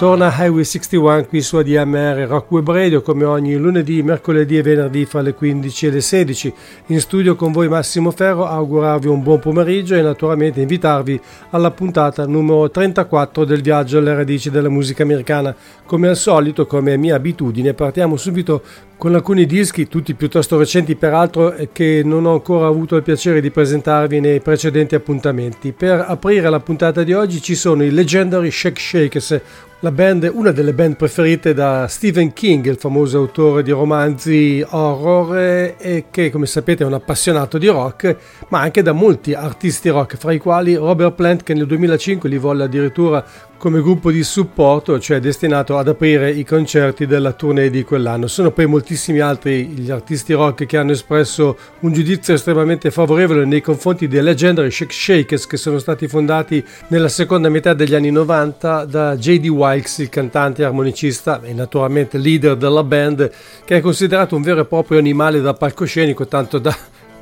[0.00, 5.04] Torna Highway 61 qui su ADMR Rock Web Radio come ogni lunedì, mercoledì e venerdì
[5.04, 6.54] fra le 15 e le 16.
[6.86, 12.24] In studio con voi Massimo Ferro, augurarvi un buon pomeriggio e naturalmente invitarvi alla puntata
[12.24, 15.54] numero 34 del viaggio alle radici della musica americana.
[15.84, 18.62] Come al solito, come mia abitudine, partiamo subito
[18.96, 23.50] con alcuni dischi, tutti piuttosto recenti peraltro, che non ho ancora avuto il piacere di
[23.50, 25.72] presentarvi nei precedenti appuntamenti.
[25.72, 29.40] Per aprire la puntata di oggi ci sono i Legendary Shake Shakers,
[29.82, 35.36] la band, una delle band preferite da Stephen King, il famoso autore di romanzi horror
[35.78, 38.16] e che come sapete è un appassionato di rock,
[38.48, 42.36] ma anche da molti artisti rock, fra i quali Robert Plant che nel 2005 li
[42.36, 43.24] volle addirittura
[43.60, 48.26] come gruppo di supporto, cioè destinato ad aprire i concerti della tournée di quell'anno.
[48.26, 53.60] Sono poi moltissimi altri gli artisti rock che hanno espresso un giudizio estremamente favorevole nei
[53.60, 58.86] confronti dei Legendary Shake Shakers che sono stati fondati nella seconda metà degli anni 90
[58.86, 59.48] da J.D.
[59.48, 63.30] Wilkes, il cantante armonicista e naturalmente leader della band,
[63.66, 66.74] che è considerato un vero e proprio animale da palcoscenico, tanto da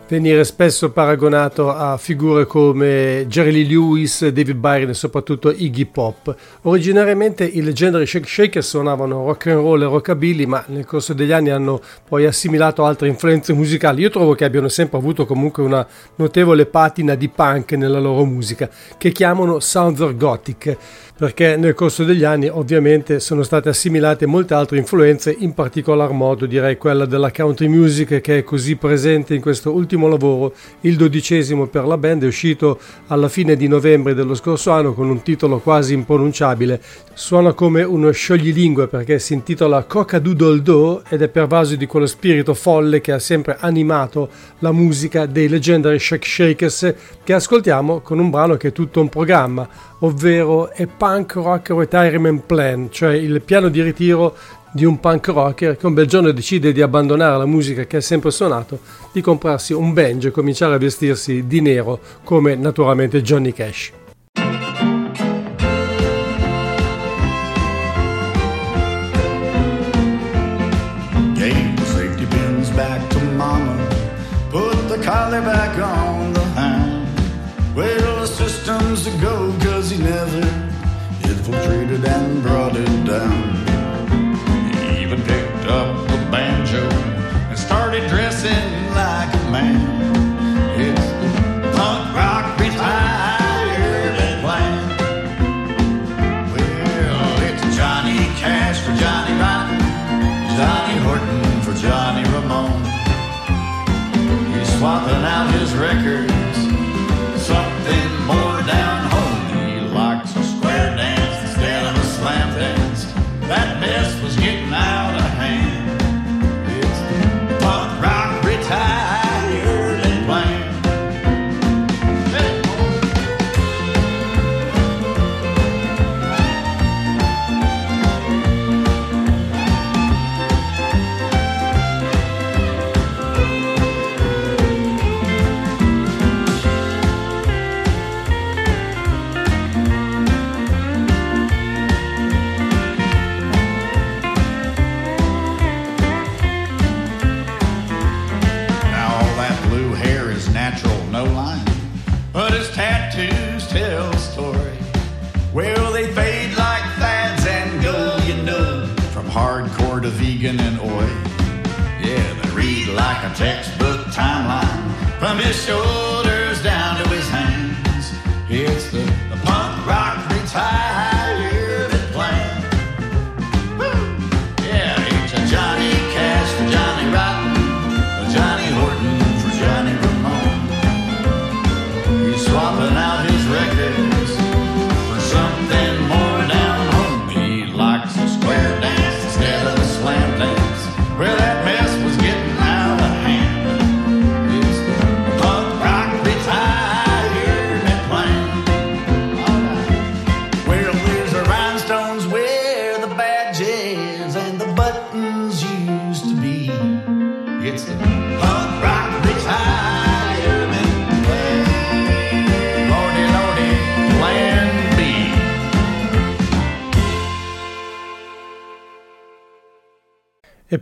[0.09, 6.35] venire spesso paragonato a figure come Jerry Lee Lewis, David Byron e soprattutto Iggy Pop.
[6.63, 11.33] Originariamente i Legendary Shake Shaker suonavano rock and roll e rockabilly, ma nel corso degli
[11.33, 14.01] anni hanno poi assimilato altre influenze musicali.
[14.01, 18.69] Io trovo che abbiano sempre avuto comunque una notevole patina di punk nella loro musica,
[18.97, 20.77] che chiamano Southern Gothic
[21.19, 26.47] perché nel corso degli anni ovviamente sono state assimilate molte altre influenze, in particolar modo
[26.47, 31.67] direi quella della country music che è così presente in questo ultimo lavoro, il dodicesimo
[31.67, 35.59] per la band, è uscito alla fine di novembre dello scorso anno con un titolo
[35.59, 36.81] quasi impronunciabile,
[37.15, 42.07] suona come uno scioglilingue perché si intitola Coca Doodle Do ed è pervaso di quello
[42.07, 44.29] spirito folle che ha sempre animato
[44.61, 49.09] la musica dei Legendary Shake Shakers che ascoltiamo con un brano che è tutto un
[49.09, 49.69] programma,
[49.99, 54.37] ovvero è Punk Rock Retirement Plan, cioè il piano di ritiro
[54.71, 58.01] di un punk rocker che un bel giorno decide di abbandonare la musica che ha
[58.03, 58.81] sempre suonato,
[59.11, 63.98] di comprarsi un banjo e cominciare a vestirsi di nero come naturalmente Johnny Cash.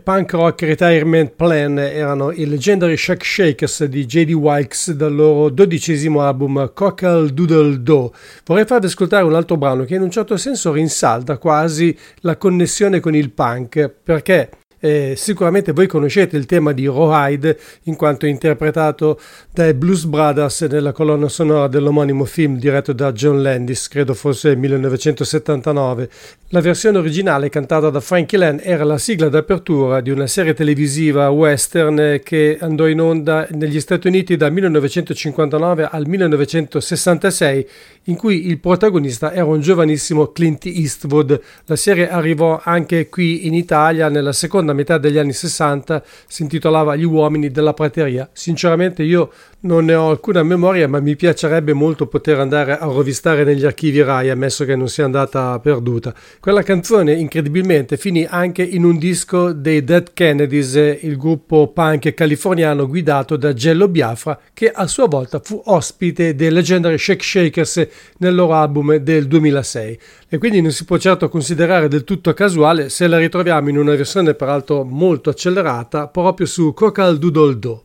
[0.07, 4.31] Punk Rock Retirement Plan erano i Legendary Shack Shakers di J.D.
[4.31, 8.13] Wilkes dal loro dodicesimo album Cockle Doodle Do.
[8.45, 13.01] Vorrei farvi ascoltare un altro brano che in un certo senso rinsalda quasi la connessione
[13.01, 19.19] con il punk perché eh, sicuramente voi conoscete il tema di Rawhide in quanto interpretato
[19.51, 26.09] dai Blues Brothers nella colonna sonora dell'omonimo film diretto da John Landis, credo fosse 1979.
[26.49, 31.29] La versione originale cantata da Frankie Lane era la sigla d'apertura di una serie televisiva
[31.29, 37.67] western che andò in onda negli Stati Uniti dal 1959 al 1966
[38.03, 41.39] in cui il protagonista era un giovanissimo Clint Eastwood.
[41.65, 46.95] La serie arrivò anche qui in Italia nella seconda metà degli anni 60, si intitolava
[46.95, 48.29] Gli uomini della prateria.
[48.33, 49.31] Sinceramente io
[49.67, 54.01] non ne ho alcuna memoria, ma mi piacerebbe molto poter andare a rovistare negli archivi
[54.01, 56.15] RAI, ammesso che non sia andata perduta.
[56.39, 62.87] Quella canzone, incredibilmente, finì anche in un disco dei Dead Kennedys, il gruppo punk californiano
[62.87, 67.87] guidato da Gello Biafra, che a sua volta fu ospite dei Legendary Shake Shakers
[68.19, 69.99] nel loro album del 2006.
[70.29, 73.95] E quindi non si può certo considerare del tutto casuale se la ritroviamo in una
[73.95, 77.81] versione peraltro molto accelerata proprio su Cocal Doodle Do.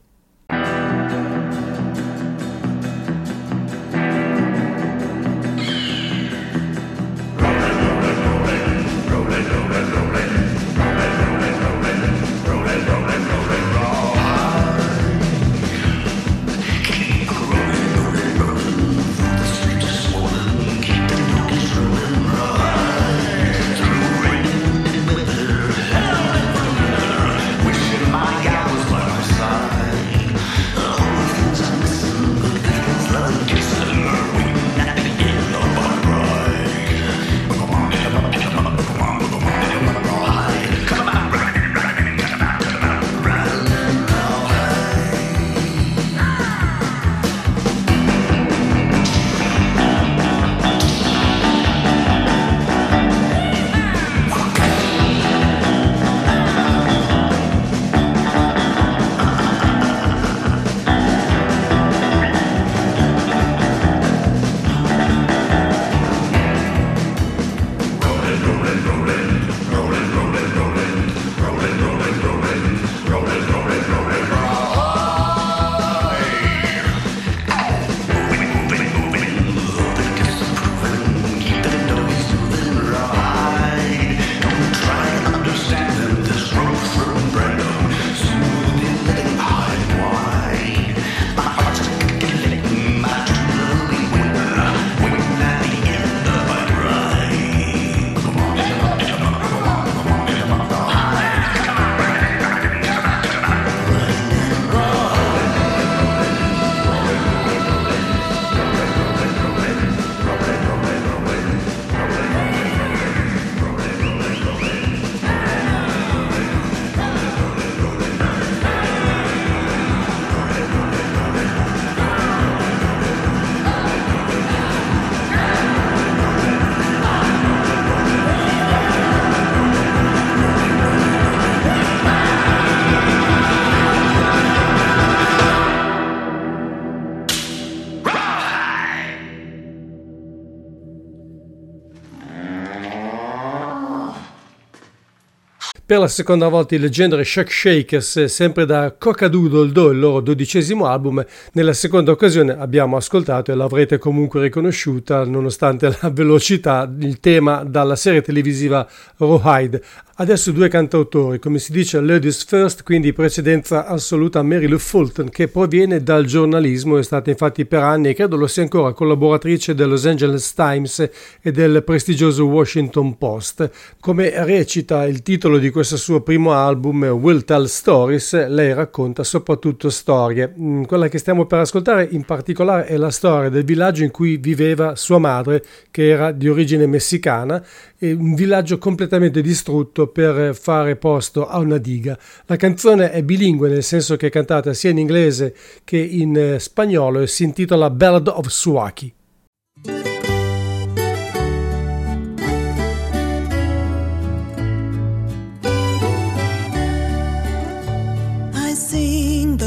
[145.93, 150.87] Per la seconda volta i Legendary Shack Shakers, sempre da Cocadoodle Do, il loro dodicesimo
[150.87, 151.22] album.
[151.53, 157.94] Nella seconda occasione abbiamo ascoltato e l'avrete comunque riconosciuta, nonostante la velocità, il tema dalla
[157.94, 159.82] serie televisiva Rawhide.
[160.14, 165.31] Adesso due cantautori, come si dice Ladies First, quindi precedenza assoluta a Mary Lou Fulton,
[165.31, 169.74] che proviene dal giornalismo, è stata infatti per anni e credo lo sia ancora collaboratrice
[169.74, 171.08] del Los Angeles Times
[171.40, 173.70] e del prestigioso Washington Post.
[174.00, 179.88] Come recita il titolo di questo suo primo album, Will Tell Stories, lei racconta soprattutto
[179.88, 180.52] storie.
[180.60, 184.36] Mm, quella che stiamo per ascoltare in particolare è la storia del villaggio in cui
[184.36, 187.64] viveva sua madre, che era di origine messicana,
[188.10, 192.18] un villaggio completamente distrutto per fare posto a una diga.
[192.46, 195.54] La canzone è bilingue nel senso che è cantata sia in inglese
[195.84, 199.14] che in eh, spagnolo e si intitola Ballad of Suaki.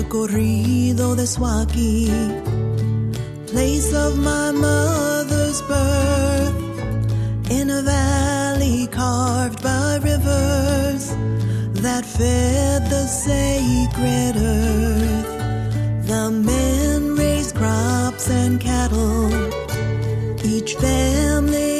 [0.08, 2.10] Corrido de Suaki,
[3.48, 6.65] place of my mother's birth
[7.66, 11.06] in a valley carved by rivers
[11.82, 15.30] that fed the sacred earth.
[16.08, 19.32] The men raised crops and cattle.
[20.44, 21.75] Each family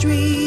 [0.00, 0.37] street.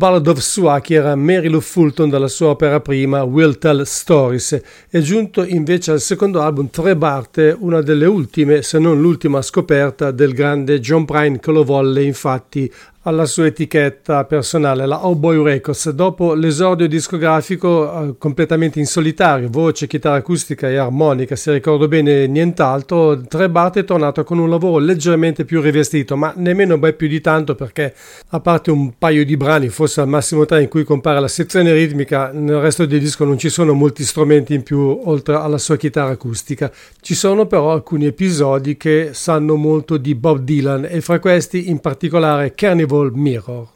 [0.00, 4.58] Ballad of Suaki era Mary Lou Fulton dalla sua opera prima Will Tell Stories.
[4.88, 10.10] È giunto invece al secondo album Tre Barte, una delle ultime, se non l'ultima scoperta
[10.10, 12.72] del grande John Prine che lo volle infatti
[13.04, 15.88] alla sua etichetta personale, la Oh Boy Records.
[15.90, 22.26] Dopo l'esordio discografico eh, completamente in solitario, voce, chitarra acustica e armonica, se ricordo bene
[22.26, 27.08] nient'altro, Tre Barte è tornato con un lavoro leggermente più rivestito, ma nemmeno ben più
[27.08, 27.94] di tanto perché
[28.28, 31.72] a parte un paio di brani, forse al massimo tre in cui compare la sezione
[31.72, 35.76] ritmica, nel resto del disco non ci sono molti strumenti in più oltre alla sua
[35.76, 36.70] chitarra acustica.
[37.00, 41.78] Ci sono però alcuni episodi che sanno molto di Bob Dylan e fra questi in
[41.78, 43.68] particolare Carnival Mirror.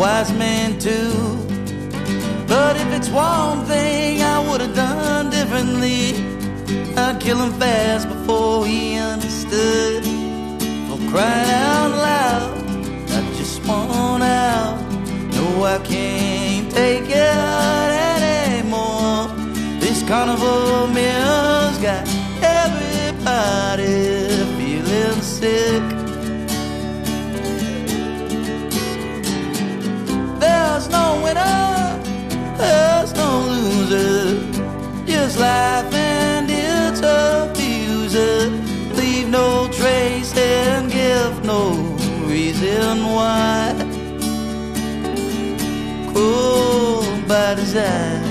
[0.00, 1.12] Wise man too.
[2.48, 6.14] But if it's one thing I would have done differently,
[6.96, 10.02] I'd kill him fast before he understood.
[10.88, 12.52] For crying out loud,
[13.10, 14.80] I just want out.
[15.34, 17.90] No, I can't take it
[18.48, 19.28] anymore.
[19.80, 22.08] This carnival meal's got
[22.40, 23.84] everybody
[24.56, 25.89] feeling sick.
[43.20, 43.74] Why.
[46.10, 48.22] Cruel by design.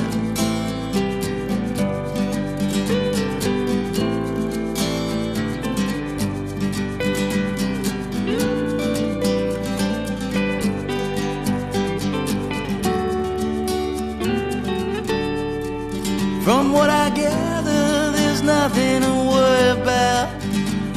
[16.46, 20.28] From what I gather, there's nothing to worry about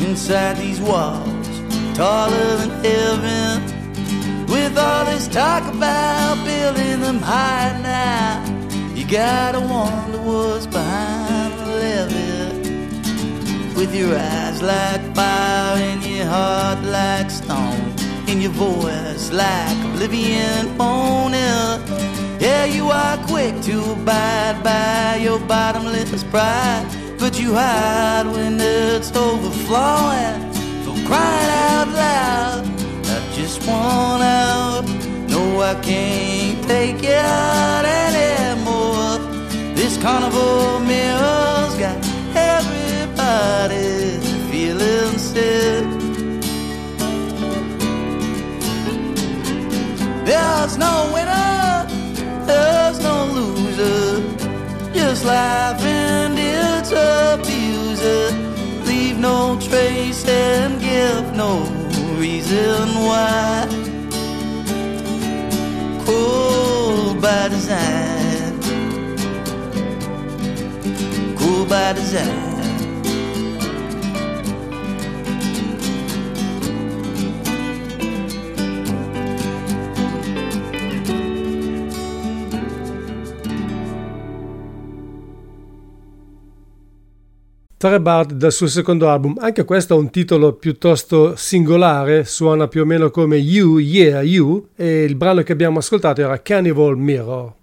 [0.08, 1.46] inside these walls,
[1.94, 3.51] taller than heaven.
[4.72, 8.42] With all this talk about building them high now,
[8.94, 13.74] you gotta wonder what's behind the levee.
[13.76, 17.92] With your eyes like fire and your heart like stone,
[18.26, 22.40] and your voice like oblivion on earth.
[22.40, 26.86] Yeah, you are quick to abide by your bottomless pride,
[27.18, 30.50] but you hide when it's overflowing.
[30.84, 32.61] So crying out loud,
[33.66, 34.84] Want out.
[35.28, 39.18] No, I can't take it anymore.
[39.76, 41.96] This carnival mirror's got
[42.34, 44.18] everybody
[44.50, 45.84] feeling sick.
[50.24, 51.86] There's no winner,
[52.46, 54.22] there's no loser.
[54.92, 58.32] Just life and its abuser.
[58.86, 61.81] Leave no trace and give no
[62.52, 63.66] reason why.
[66.04, 68.60] Cool by design.
[71.36, 72.41] Cool by design.
[87.82, 92.82] Tre Bard dal suo secondo album, anche questo ha un titolo piuttosto singolare, suona più
[92.82, 97.54] o meno come You, Yeah, You e il brano che abbiamo ascoltato era Carnival Mirror.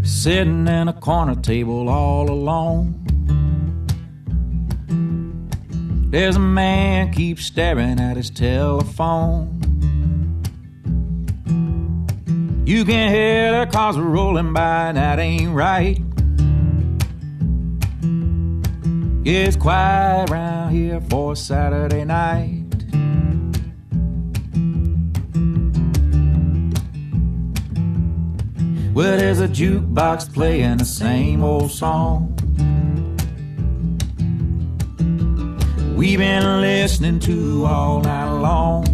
[0.00, 3.11] Sitting in a corner table all alone.
[6.12, 9.48] There's a man keeps staring at his telephone.
[12.66, 15.98] You can hear the cars rolling by, and that ain't right.
[19.24, 22.66] It's quiet around here for Saturday night.
[28.92, 32.31] Well, there's a jukebox playing the same old song.
[36.02, 38.84] We've been listening to all night long.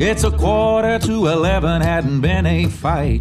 [0.00, 3.20] It's a quarter to eleven, hadn't been a fight.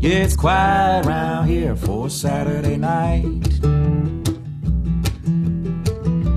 [0.00, 3.46] It's quiet around here for Saturday night.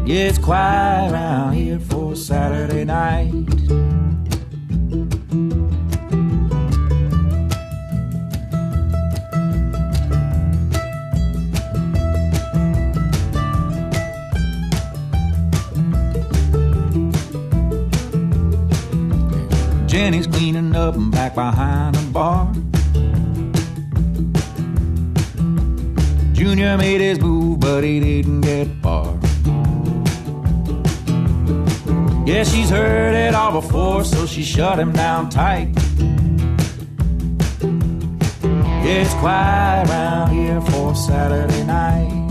[0.06, 3.59] It's quiet around here for Saturday night.
[20.00, 22.50] Jenny's cleaning up and back behind the bar.
[26.32, 29.14] Junior made his move, but he didn't get far.
[32.26, 35.68] Yeah, she's heard it all before, so she shut him down tight.
[38.82, 42.29] Yeah, it's quiet around here for for Saturday night.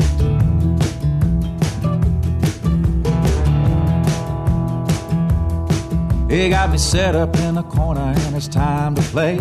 [6.29, 9.39] He got me set up in a corner and it's time to play.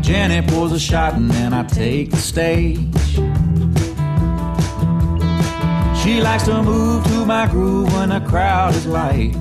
[0.00, 3.14] Jenny pours a shot and then I take the stage.
[6.02, 9.36] She likes to move to my groove when the crowd is light.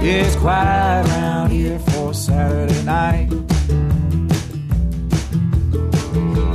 [0.00, 3.28] It's quiet around here for Saturday night.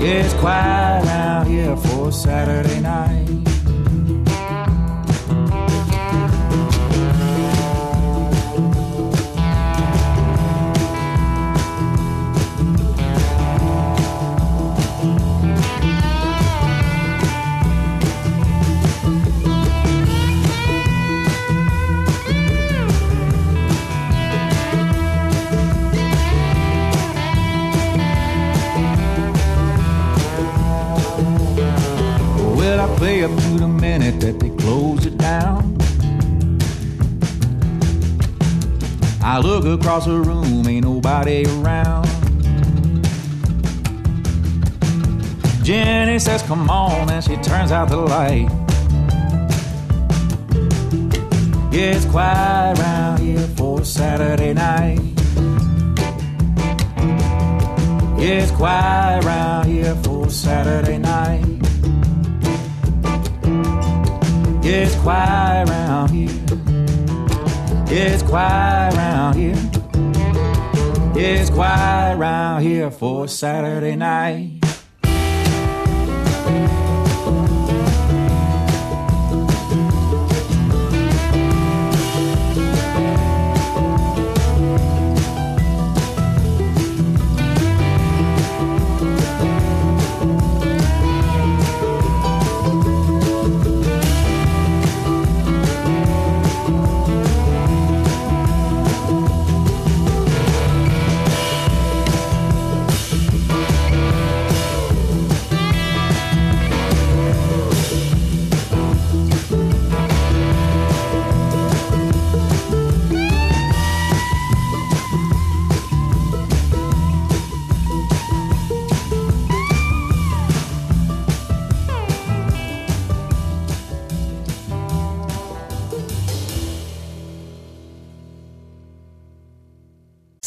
[0.02, 3.47] It's quiet around here for Saturday night.
[32.98, 35.78] Play up to the minute that they close it down.
[39.22, 42.08] I look across the room, ain't nobody around.
[45.64, 48.50] Jenny says, Come on, and she turns out the light.
[51.72, 55.00] Yeah, it's quiet around here for Saturday night.
[58.18, 61.57] Yeah, it's quiet around here for Saturday night.
[64.70, 66.30] It's quiet around here.
[67.90, 69.56] It's quiet around here.
[71.16, 74.57] It's quiet around here for Saturday night.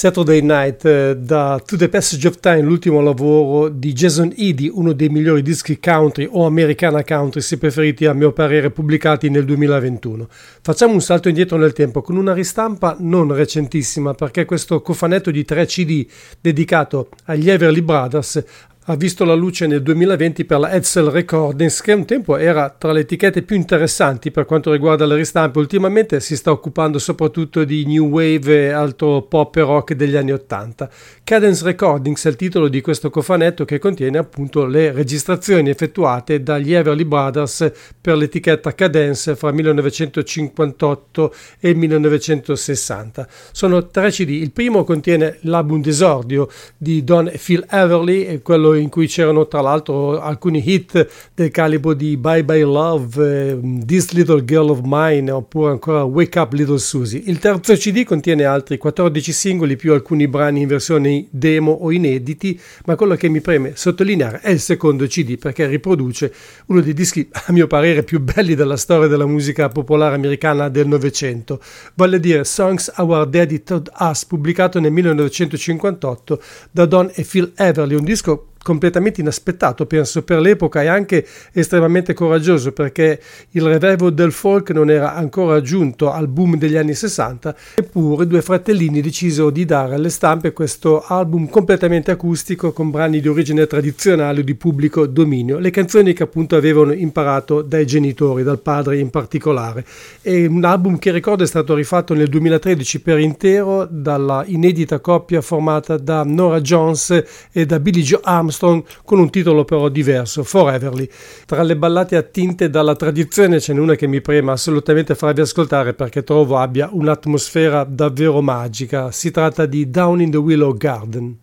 [0.01, 4.95] Saturday Night eh, da To the Passage of Time, l'ultimo lavoro di Jason Eady, uno
[4.95, 10.27] dei migliori dischi country o americana country, se preferiti a mio parere, pubblicati nel 2021.
[10.63, 15.45] Facciamo un salto indietro nel tempo con una ristampa non recentissima perché questo cofanetto di
[15.45, 16.07] 3 CD
[16.41, 18.43] dedicato agli Everly Brothers
[18.85, 22.93] ha visto la luce nel 2020 per la Edsel Recordings, che un tempo era tra
[22.93, 25.59] le etichette più interessanti per quanto riguarda le ristampe.
[25.59, 30.33] Ultimamente si sta occupando soprattutto di new wave e altro pop e rock degli anni
[30.33, 30.89] 80.
[31.23, 36.73] Cadence Recordings è il titolo di questo cofanetto che contiene appunto le registrazioni effettuate dagli
[36.73, 43.29] Everly Brothers per l'etichetta Cadence fra 1958 e il 1960.
[43.53, 44.31] Sono tre CD.
[44.31, 49.61] Il primo contiene l'album d'esordio di Don e Phil Everly, quello in cui c'erano tra
[49.61, 55.31] l'altro alcuni hit del calibro di Bye Bye Love, eh, This Little Girl of Mine
[55.31, 57.23] oppure ancora Wake Up Little Susie.
[57.25, 62.59] Il terzo CD contiene altri 14 singoli più alcuni brani in versioni demo o inediti,
[62.87, 66.33] ma quello che mi preme sottolineare è il secondo CD perché riproduce
[66.67, 70.87] uno dei dischi a mio parere più belli della storia della musica popolare americana del
[70.87, 71.61] Novecento,
[71.95, 77.53] vale a dire Songs Our Daddy Told Us, pubblicato nel 1958 da Don e Phil
[77.57, 84.15] Everly, un disco completamente inaspettato, penso, per l'epoca e anche estremamente coraggioso perché il revival
[84.15, 89.51] del folk non era ancora giunto al boom degli anni 60, eppure due fratellini decisero
[89.51, 94.55] di dare alle stampe questo album completamente acustico con brani di origine tradizionale o di
[94.55, 99.85] pubblico dominio, le canzoni che appunto avevano imparato dai genitori, dal padre in particolare.
[100.23, 105.41] E un album che ricordo è stato rifatto nel 2013 per intero dalla inedita coppia
[105.41, 110.45] formata da Nora Jones e da Billy Joe Armstrong Armstrong con un titolo però diverso,
[110.45, 111.09] Foreverly.
[111.47, 115.95] Tra le ballate attinte dalla tradizione ce n'è una che mi prema assolutamente farvi ascoltare
[115.95, 119.11] perché trovo abbia un'atmosfera davvero magica.
[119.11, 121.39] Si tratta di Down in the Willow Garden.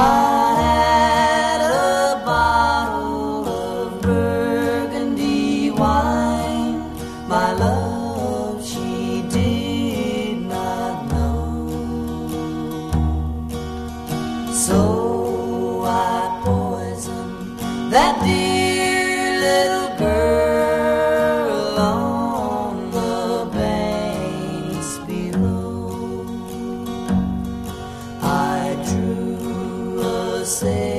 [0.00, 0.37] 아.
[30.48, 30.97] say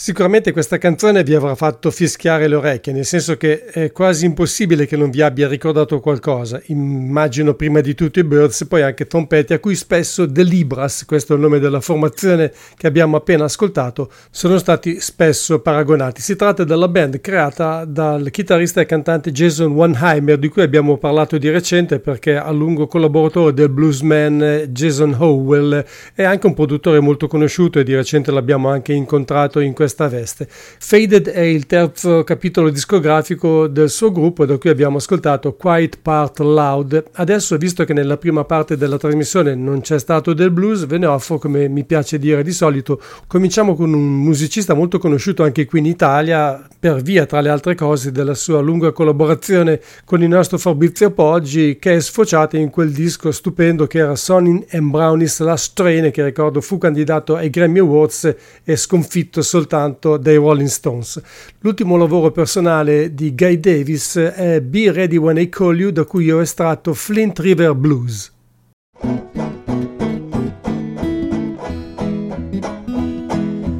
[0.06, 4.86] Sicuramente questa canzone vi avrà fatto fischiare le orecchie, nel senso che è quasi impossibile
[4.86, 6.62] che non vi abbia ricordato qualcosa.
[6.66, 11.06] Immagino prima di tutto i Birds poi anche Tom Petty, a cui spesso The Libras,
[11.06, 16.22] questo è il nome della formazione che abbiamo appena ascoltato, sono stati spesso paragonati.
[16.22, 21.40] Si tratta della band creata dal chitarrista e cantante Jason Wanheimer, di cui abbiamo parlato
[21.40, 27.28] di recente perché a lungo collaboratore del bluesman Jason Howell è anche un produttore molto
[27.28, 30.48] conosciuto e di recente l'abbiamo anche incontrato in questo questa veste.
[30.50, 36.40] Faded è il terzo capitolo discografico del suo gruppo da cui abbiamo ascoltato Quiet Part
[36.40, 37.04] Loud.
[37.14, 41.06] Adesso, visto che nella prima parte della trasmissione non c'è stato del blues, ve ne
[41.06, 45.80] offro, come mi piace dire di solito, cominciamo con un musicista molto conosciuto anche qui
[45.80, 50.58] in Italia, per via, tra le altre cose, della sua lunga collaborazione con il nostro
[50.58, 55.74] Fabrizio Poggi, che è sfociata in quel disco stupendo che era Sonny and Brownie's Last
[55.74, 61.22] Train, che ricordo fu candidato ai Grammy Awards e sconfitto soltanto soltanto dai Rolling Stones.
[61.60, 66.32] L'ultimo lavoro personale di Guy Davis è Be Ready When I Call You, da cui
[66.32, 68.32] ho estratto Flint River Blues.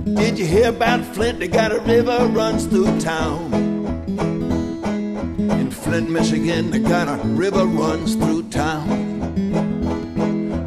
[0.04, 1.40] Did you hear about Flint?
[1.40, 3.54] They got a river runs through town.
[5.38, 9.04] In Flint, Michigan, they got a river runs through town.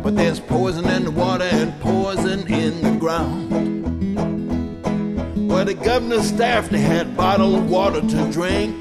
[0.03, 3.77] But there's poison in the water and poison in the ground.
[5.59, 8.81] Where the governor's staff, they had bottled water to drink.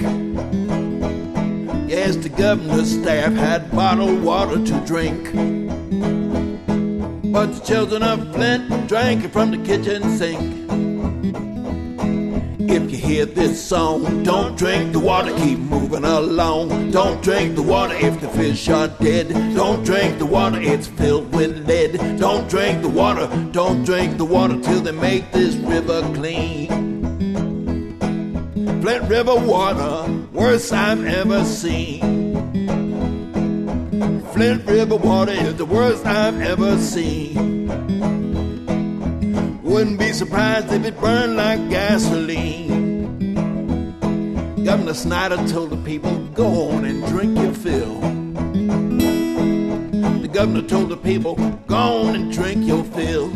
[1.89, 5.33] Yes, the governor's staff had bottled water to drink.
[7.33, 10.66] But the children of Flint drank it from the kitchen sink.
[12.69, 16.91] If you hear this song, don't drink the water, keep moving along.
[16.91, 19.29] Don't drink the water if the fish are dead.
[19.55, 22.19] Don't drink the water, it's filled with lead.
[22.19, 26.67] Don't drink the water, don't drink the water till they make this river clean.
[28.81, 32.01] Flint River water, worst I've ever seen.
[34.33, 37.67] Flint River water is the worst I've ever seen.
[39.63, 42.16] Wouldn't be surprised if it burned like gasoline.
[44.97, 47.99] Governor Snyder told the people, go on and drink your fill.
[50.21, 51.35] The governor told the people,
[51.67, 53.31] go on and drink your fill.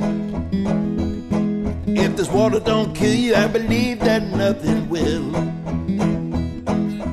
[1.88, 5.36] If this water don't kill you, I believe that nothing will.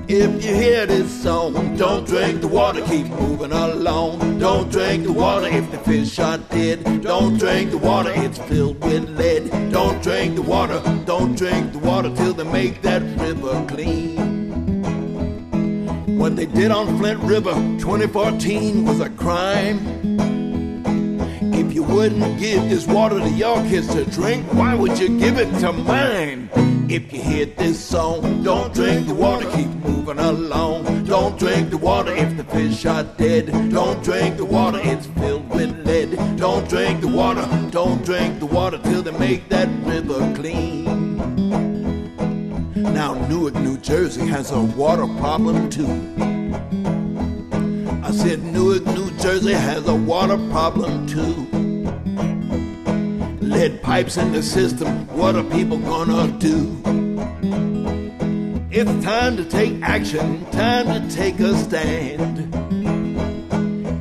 [0.08, 4.38] If you hear this song, don't drink the water, keep moving along.
[4.38, 7.02] Don't drink the water if the fish are dead.
[7.02, 9.50] Don't drink the water, it's filled with lead.
[9.70, 14.27] Don't drink the water, don't drink the water till they make that river clean.
[16.18, 19.78] What they did on Flint River 2014 was a crime.
[21.54, 25.38] If you wouldn't give this water to your kids to drink, why would you give
[25.38, 26.50] it to mine?
[26.90, 31.04] If you hear this song, don't drink the water, keep moving along.
[31.04, 33.46] Don't drink the water if the fish are dead.
[33.70, 36.16] Don't drink the water, it's filled with lead.
[36.36, 40.97] Don't drink the water, don't drink the water till they make that river clean.
[42.98, 45.86] Now, Newark, New Jersey has a water problem too.
[48.02, 51.46] I said Newark, New Jersey has a water problem too
[53.40, 55.06] lead pipes in the system.
[55.16, 56.76] What are people gonna do?
[58.72, 62.52] It's time to take action, time to take a stand.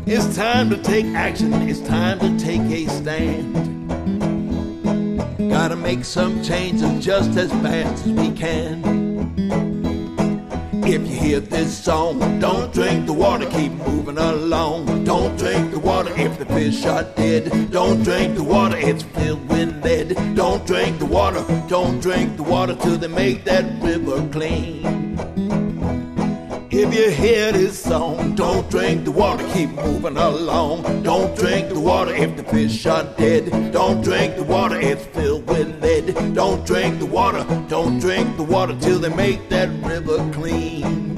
[0.07, 3.76] It's time to take action, it's time to take a stand.
[5.59, 8.83] Gotta make some changes just as fast as we can.
[10.85, 15.03] If you hear this song, don't drink the water, keep moving along.
[15.03, 17.71] Don't drink the water if the fish are dead.
[17.71, 20.35] Don't drink the water, it's filled with lead.
[20.35, 25.06] Don't drink the water, don't drink the water till they make that river clean.
[26.80, 31.01] If you hear this song, don't drink the water, keep moving along.
[31.01, 33.73] Don't drink the water if the fish are dead.
[33.73, 36.36] Don't drink the water, it's filled with lead.
[36.36, 41.16] Don't drink the water, don't drink the water till they make that river clean.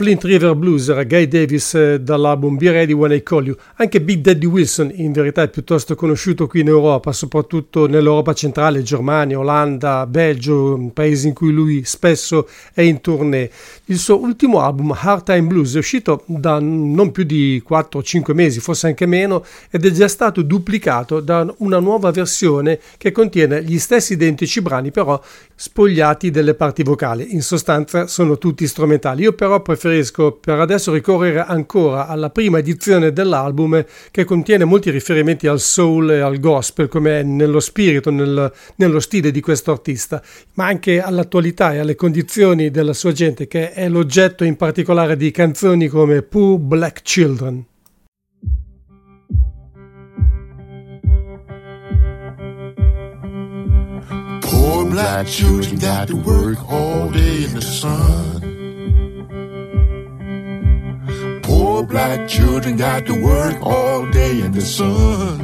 [0.00, 3.56] Flint River Blues era Guy Davis eh, dall'album Be Ready When I Call You.
[3.74, 8.82] Anche Big Daddy Wilson in verità è piuttosto conosciuto qui in Europa, soprattutto nell'Europa centrale,
[8.82, 13.50] Germania, Olanda, Belgio, paesi in cui lui spesso è in tournée.
[13.84, 18.58] Il suo ultimo album, Hard Time Blues, è uscito da non più di 4-5 mesi,
[18.60, 23.78] forse anche meno, ed è già stato duplicato da una nuova versione che contiene gli
[23.78, 25.20] stessi identici brani, però
[25.54, 27.34] spogliati delle parti vocali.
[27.34, 29.24] In sostanza sono tutti strumentali.
[29.24, 34.90] Io però preferisco preferisco per adesso ricorrere ancora alla prima edizione dell'album che contiene molti
[34.90, 39.72] riferimenti al soul e al gospel come è nello spirito, nel, nello stile di questo
[39.72, 40.22] artista,
[40.54, 45.30] ma anche all'attualità e alle condizioni della sua gente che è l'oggetto in particolare di
[45.32, 47.64] canzoni come Poor Black Children.
[54.90, 58.59] Black children got to work all day in the sun.
[61.60, 65.36] Poor black children got to work all day in the sun.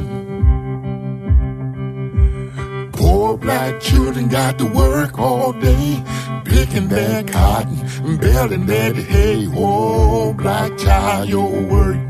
[2.91, 6.03] Poor black children got to work all day,
[6.43, 7.77] picking their cotton,
[8.17, 9.47] baling their hay.
[9.55, 12.01] Oh, black child, your work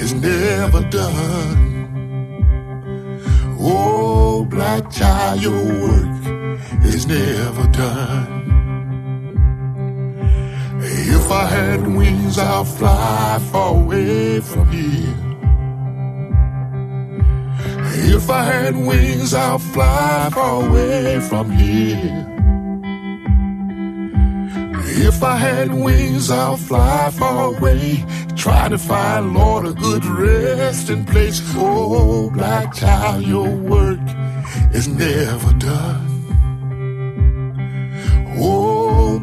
[0.00, 1.60] is never done.
[3.60, 6.26] Oh, black child, your work
[6.84, 8.67] is never done.
[11.10, 15.14] If I had wings, I'll fly far away from here.
[18.14, 22.26] If I had wings, I'll fly far away from here.
[25.08, 28.04] If I had wings, I'll fly far away.
[28.36, 31.40] Try to find, Lord, a good resting place.
[31.56, 34.00] Oh, black child, your work
[34.74, 36.17] is never done.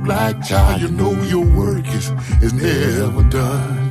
[0.06, 3.86] Black child, you know your work is, is never done.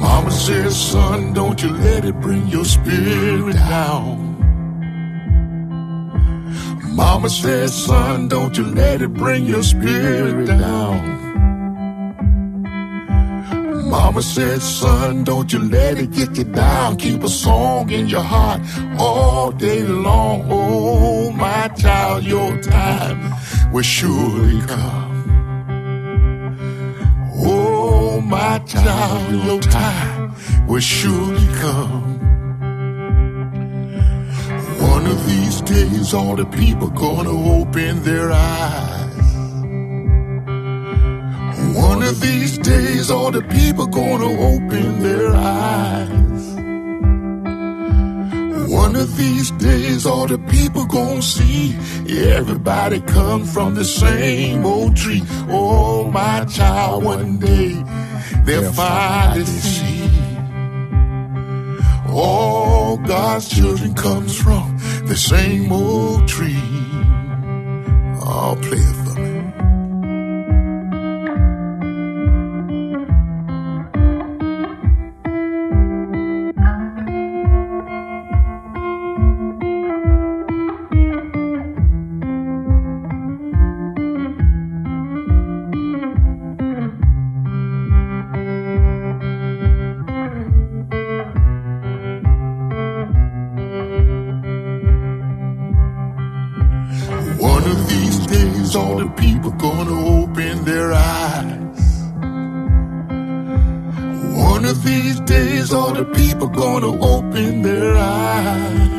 [0.00, 4.34] Mama says, son, don't you let it bring your spirit down.
[6.94, 11.25] Mama says, son, don't you let it bring your spirit down.
[13.90, 16.96] Mama said, son, don't you let it get you down.
[16.96, 18.60] Keep a song in your heart
[18.98, 20.46] all day long.
[20.50, 23.32] Oh, my child, your time
[23.72, 25.06] will surely come.
[27.38, 30.34] Oh, my child, your time
[30.66, 32.18] will surely come.
[34.80, 38.95] One of these days, all the people gonna open their eyes.
[41.76, 46.44] One of these days, all the people gonna open their eyes.
[48.70, 51.76] One of these days, all the people gonna see
[52.08, 55.22] everybody come from the same old tree.
[55.50, 57.74] Oh, my child, one day
[58.44, 60.08] they'll finally see.
[62.08, 66.56] All God's children comes from the same old tree.
[68.22, 69.05] I'll play it
[105.26, 108.96] days, all the people gonna open their eyes.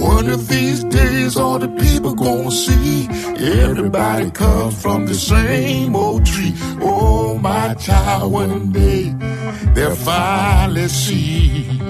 [0.00, 6.24] One of these days, all the people gonna see everybody come from the same old
[6.26, 6.54] tree.
[6.80, 9.14] Oh, my child, one day
[9.74, 11.80] they'll finally see.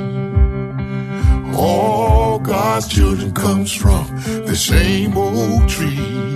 [1.55, 4.07] All God's children comes from
[4.47, 6.36] the same old tree.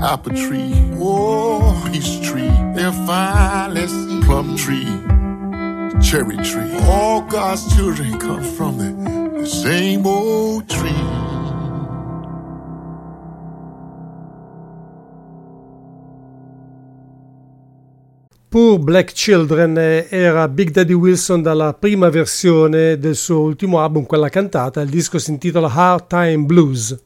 [0.00, 4.20] Apple tree, oh, peach tree, they're fine, let's see.
[4.22, 4.86] Plum tree,
[6.00, 6.70] cherry tree.
[6.86, 10.94] All God's children come from the, the same old tree.
[18.50, 19.76] Poor Black Children
[20.08, 24.80] era Big Daddy Wilson dalla prima versione del suo ultimo album, quella cantata.
[24.80, 26.96] Il disco si intitola Hard Time Blues.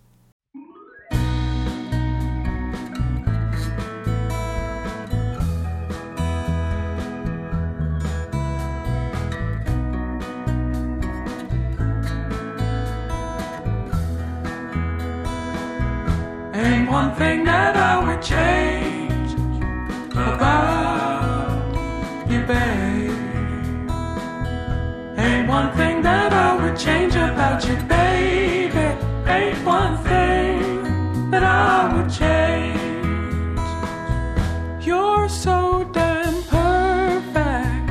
[17.12, 19.34] One thing that I would change
[20.12, 20.70] about
[22.30, 23.10] you, babe.
[25.18, 28.96] Ain't one thing that I would change about you, baby.
[29.30, 32.80] Ain't one thing that I would change.
[34.86, 37.90] You're so damn perfect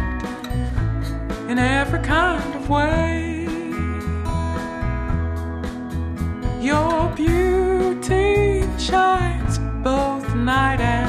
[1.47, 3.47] in every kind of way.
[6.59, 6.91] Your
[10.46, 11.01] night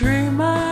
[0.00, 0.67] a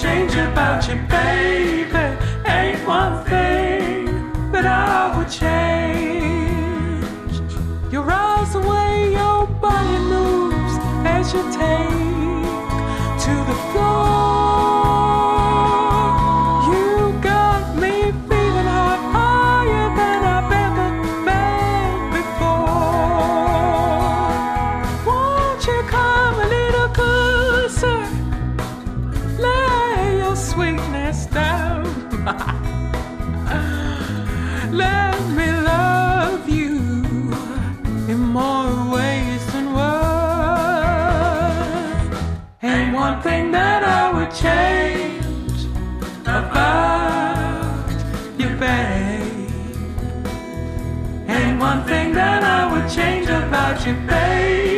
[0.00, 2.16] change about you, baby.
[2.46, 4.06] Ain't one thing
[4.52, 7.04] that I would change.
[7.92, 11.88] Your eyes the way your body moves as you take
[13.24, 14.37] to the floor.
[53.68, 54.77] Change about you, baby.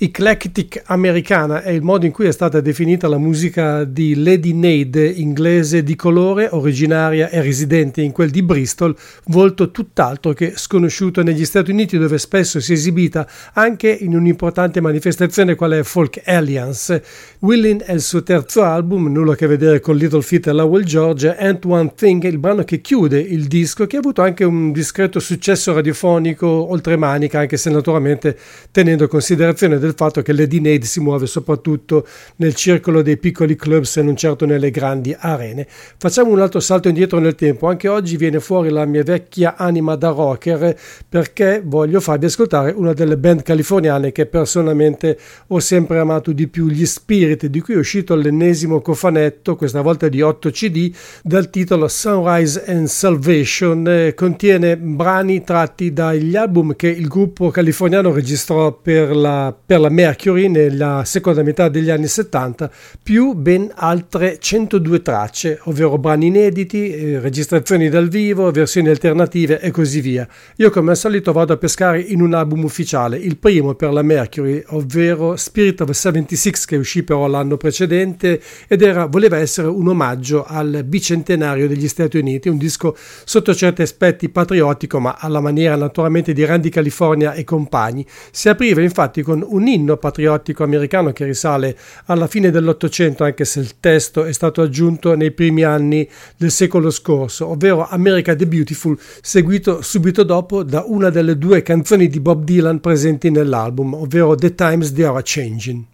[0.00, 5.04] Eclectic americana è il modo in cui è stata definita la musica di Lady Nade,
[5.08, 8.94] inglese di colore, originaria e residente in quel di Bristol,
[9.24, 14.80] volto tutt'altro che sconosciuto negli Stati Uniti dove spesso si è esibita anche in un'importante
[14.80, 17.02] manifestazione quale è Folk Alliance.
[17.40, 20.84] Willin è il suo terzo album, nulla a che vedere con Little Feat e Lowell
[20.84, 24.44] George, And One Thing è il brano che chiude il disco che ha avuto anche
[24.44, 28.38] un discreto successo radiofonico oltremanica, anche se naturalmente
[28.70, 33.96] tenendo considerazione del fatto che Lady Nade si muove soprattutto nel circolo dei piccoli clubs
[33.96, 35.66] e non certo nelle grandi arene.
[35.68, 39.96] Facciamo un altro salto indietro nel tempo, anche oggi viene fuori la mia vecchia anima
[39.96, 40.78] da rocker
[41.08, 45.18] perché voglio farvi ascoltare una delle band californiane che personalmente
[45.48, 50.08] ho sempre amato di più, gli Spirit, di cui è uscito l'ennesimo cofanetto, questa volta
[50.08, 56.88] di 8 CD, dal titolo Sunrise and Salvation, eh, contiene brani tratti dagli album che
[56.88, 62.70] il gruppo californiano registrò per la, per la Mercury nella seconda metà degli anni 70,
[63.02, 69.70] più ben altre 102 tracce, ovvero brani inediti, eh, registrazioni dal vivo, versioni alternative e
[69.70, 70.26] così via.
[70.56, 74.02] Io come al solito vado a pescare in un album ufficiale, il primo per la
[74.02, 79.88] Mercury, ovvero Spirit of 76 che uscì però l'anno precedente ed era, voleva essere un
[79.88, 85.76] omaggio al bicentenario degli Stati Uniti, un disco sotto certi aspetti patriottico ma alla maniera
[85.76, 88.04] naturalmente di Randy California e compagni.
[88.30, 93.60] Si apriva infatti con un inno patriottico americano che risale alla fine dell'Ottocento, anche se
[93.60, 98.98] il testo è stato aggiunto nei primi anni del secolo scorso, ovvero America the Beautiful,
[99.20, 104.54] seguito subito dopo da una delle due canzoni di Bob Dylan presenti nell'album, ovvero The
[104.54, 105.84] Times They Are Changing.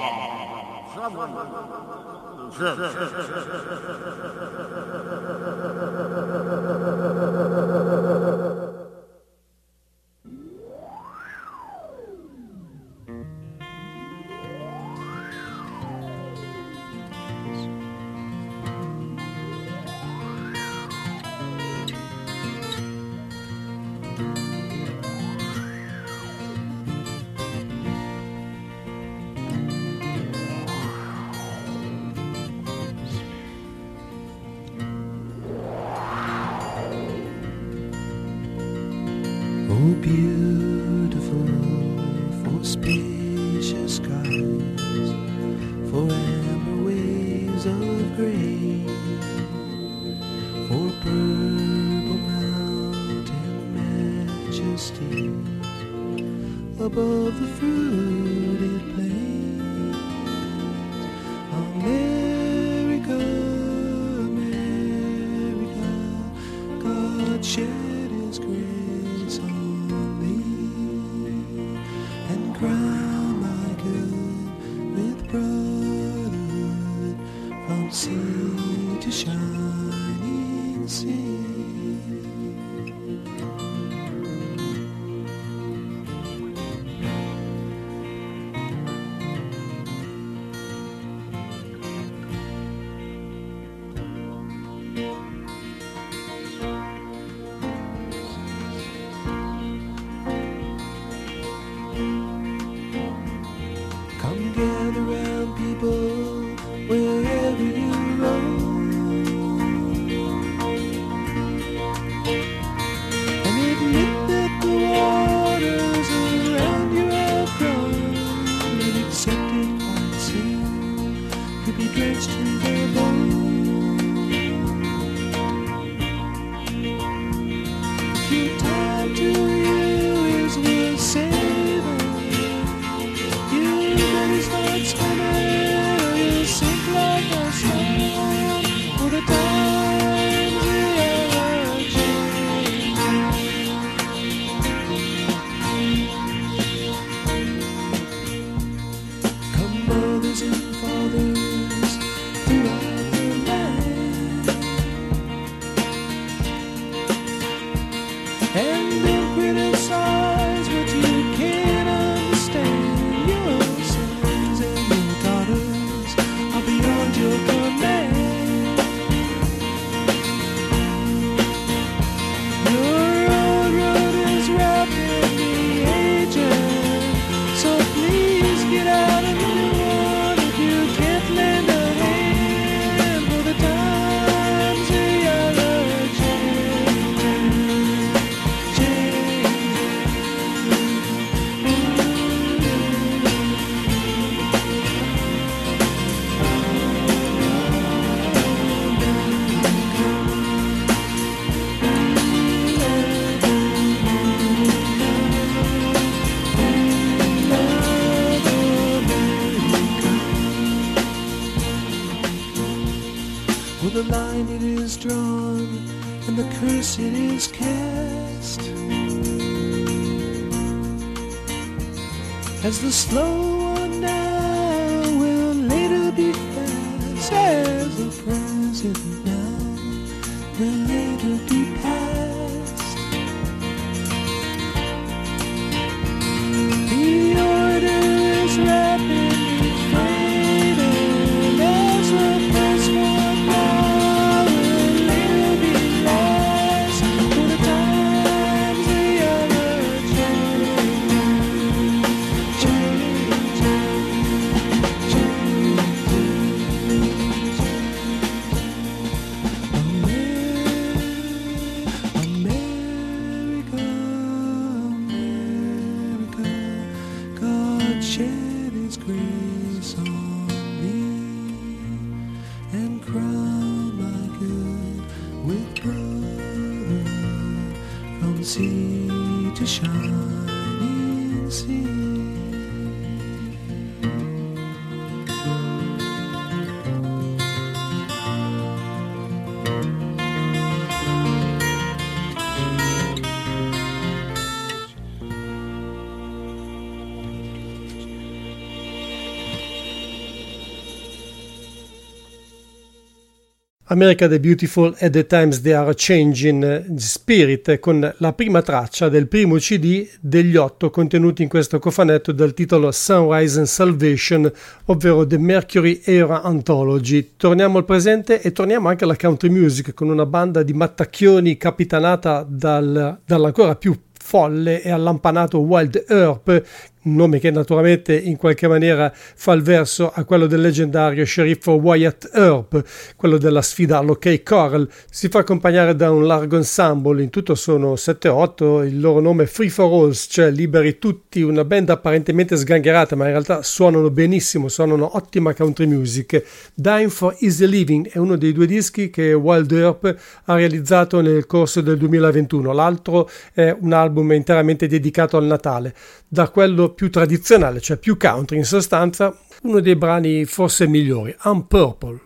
[303.91, 308.61] America the Beautiful e The Times They Are Changing eh, Spirit eh, con la prima
[308.61, 314.49] traccia del primo CD degli otto contenuti in questo cofanetto dal titolo Sunrise and Salvation,
[314.85, 317.33] ovvero The Mercury Era Anthology.
[317.35, 322.45] Torniamo al presente e torniamo anche alla country music con una banda di mattacchioni capitanata
[322.47, 326.63] dal, dall'ancora più folle e allampanato Wild Earp
[327.03, 331.73] un nome che naturalmente in qualche maniera fa il verso a quello del leggendario sceriffo
[331.73, 332.83] Wyatt Earp,
[333.15, 334.87] quello della sfida all'Ok Coral.
[335.09, 339.47] Si fa accompagnare da un largo ensemble, in tutto sono 7-8, il loro nome è
[339.47, 344.67] Free for Alls, cioè liberi tutti, una band apparentemente sgangherata, ma in realtà suonano benissimo,
[344.67, 346.43] suonano ottima country music.
[346.75, 351.47] Dying for Easy Living è uno dei due dischi che Wild Earp ha realizzato nel
[351.47, 355.93] corso del 2021, l'altro è un album interamente dedicato al Natale.
[356.33, 361.67] Da quello più tradizionale, cioè più country in sostanza, uno dei brani forse migliori, I'm
[361.67, 362.21] Purple.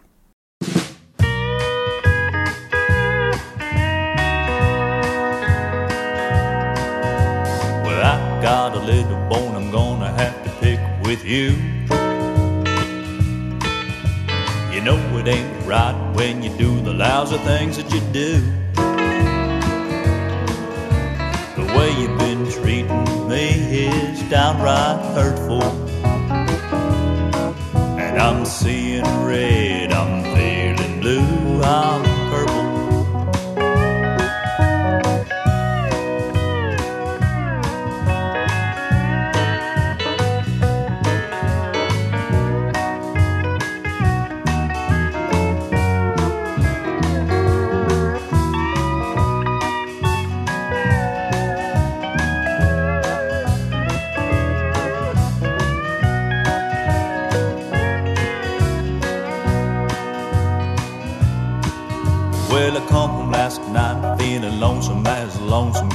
[7.81, 11.55] Well, I got a little bone I'm gonna have to pick with you.
[14.71, 18.64] You know it ain't right when you do the lousy things that you do.
[21.75, 25.63] Way you've been treating me is downright hurtful.
[27.99, 32.14] And I'm seeing red, I'm feeling blue, I'm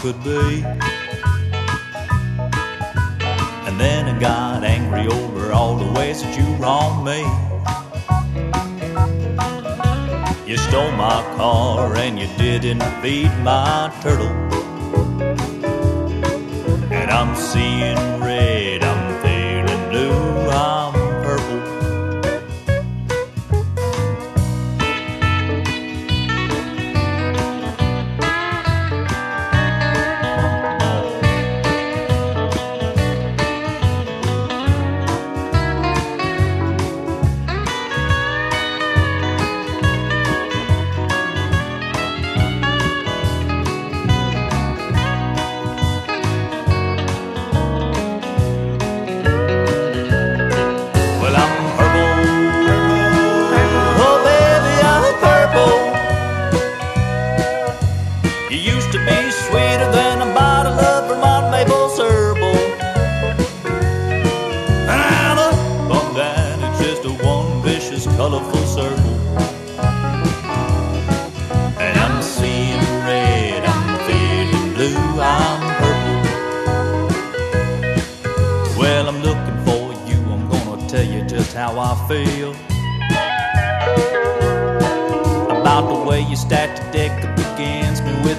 [0.00, 0.64] could be.
[3.66, 7.20] And then I got angry over all the ways that you wronged me.
[10.50, 14.32] You stole my car and you didn't feed my turtle.
[16.90, 18.19] And I'm seeing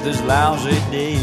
[0.04, 1.20] this lousy deal.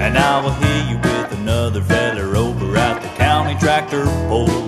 [0.00, 4.65] And I will hear you with another feller over at the county tractor pull.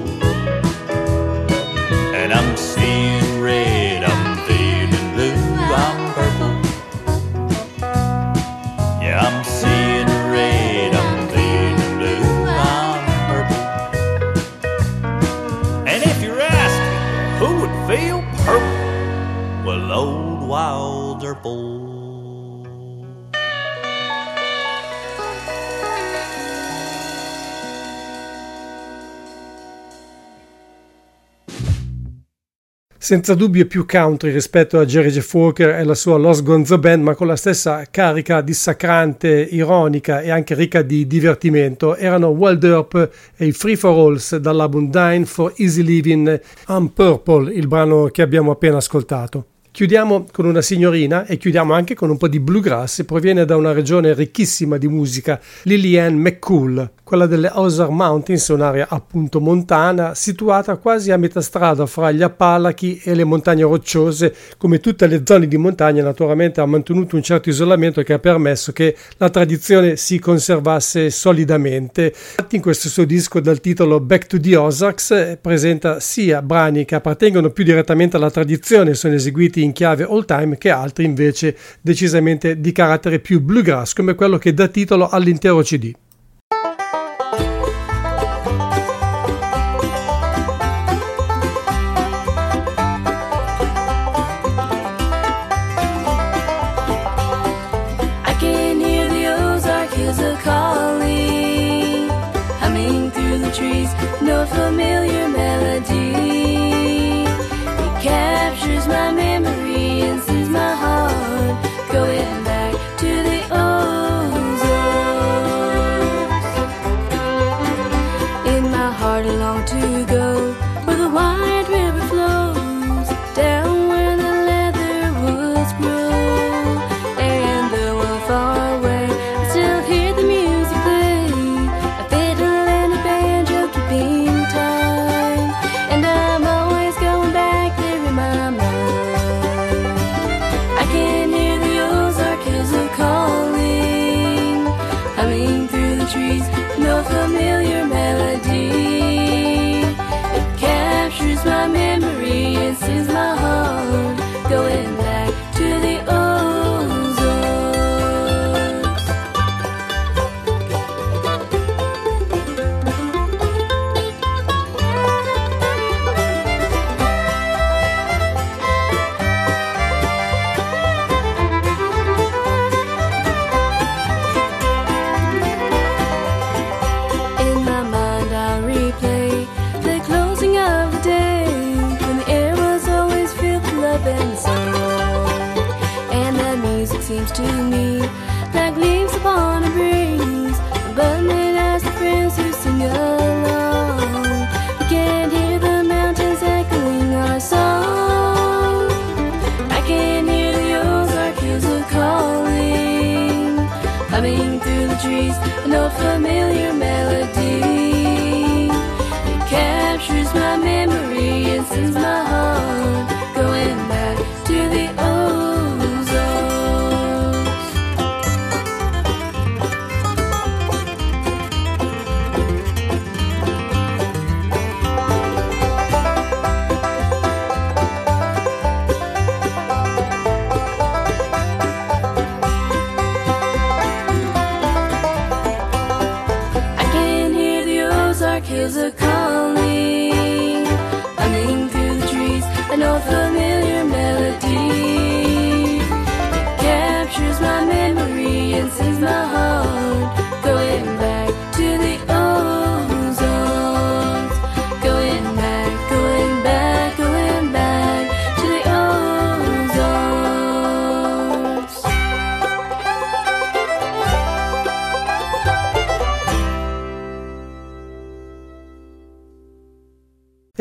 [33.09, 37.03] Senza dubbio più country rispetto a Jerry Jeff Walker e la sua Los Gonzo Band,
[37.03, 43.11] ma con la stessa carica dissacrante, ironica e anche ricca di divertimento, erano Wild Earp
[43.35, 46.39] e i Free for Alls dall'album Dine for Easy Living
[46.69, 49.47] I'm Purple, il brano che abbiamo appena ascoltato.
[49.71, 53.05] Chiudiamo con una signorina e chiudiamo anche con un po' di bluegrass.
[53.05, 59.41] Proviene da una regione ricchissima di musica, Lillian McCool, quella delle Ozark Mountains, un'area appunto
[59.41, 64.35] montana, situata quasi a metà strada fra gli Appalachi e le montagne rocciose.
[64.59, 68.73] Come tutte le zone di montagna, naturalmente ha mantenuto un certo isolamento che ha permesso
[68.73, 72.13] che la tradizione si conservasse solidamente.
[72.13, 76.85] Infatti, in questo suo disco dal titolo Back to the Ozarks eh, presenta sia brani
[76.85, 81.57] che appartengono più direttamente alla tradizione, sono eseguiti in chiave all time, che altri invece
[81.81, 85.95] decisamente di carattere più bluegrass, come quello che dà titolo all'intero CD.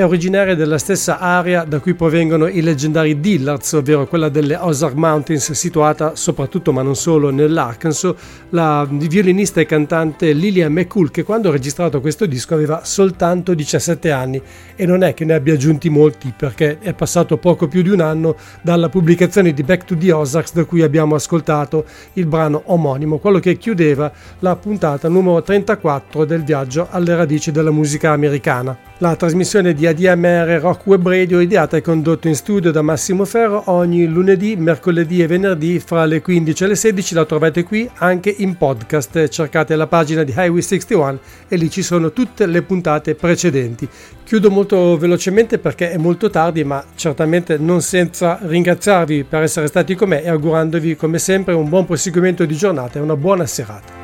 [0.08, 5.52] Originaria della stessa area da cui provengono i leggendari Dillards, ovvero quella delle Ozark Mountains,
[5.52, 8.14] situata soprattutto ma non solo nell'Arkansas.
[8.50, 14.10] La violinista e cantante Lillian McCool, che quando ha registrato questo disco aveva soltanto 17
[14.12, 14.42] anni
[14.76, 18.00] e non è che ne abbia aggiunti molti perché è passato poco più di un
[18.00, 23.18] anno dalla pubblicazione di Back to the Ozarks da cui abbiamo ascoltato il brano omonimo,
[23.18, 28.78] quello che chiudeva la puntata numero 34 del viaggio alle radici della musica americana.
[29.00, 33.64] La trasmissione di ADMR Rock Web Radio ideata e condotto in studio da Massimo Ferro
[33.66, 38.30] ogni lunedì, mercoledì e venerdì fra le 15 e le 16 la trovate qui anche
[38.30, 39.28] in podcast.
[39.28, 43.90] Cercate la pagina di Highway 61 e lì ci sono tutte le puntate precedenti.
[44.24, 49.96] Chiudo molto velocemente perché è molto tardi, ma certamente non senza ringraziarvi per essere stati
[49.96, 53.97] con me e augurandovi come sempre un buon proseguimento di giornata e una buona serata.